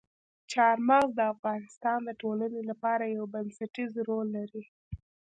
[0.51, 4.63] چار مغز د افغانستان د ټولنې لپاره یو بنسټيز رول لري.